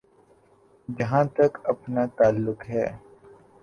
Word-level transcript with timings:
جہاں 0.87 1.23
تک 1.35 1.51
اپنا 1.63 2.05
تعلق 2.17 2.59
ہے۔ 2.69 2.85